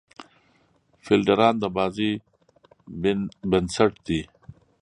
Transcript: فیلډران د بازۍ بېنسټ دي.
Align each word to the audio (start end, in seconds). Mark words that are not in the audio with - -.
فیلډران 1.05 1.55
د 1.59 1.63
بازۍ 1.75 2.11
بېنسټ 3.49 3.93
دي. 4.07 4.21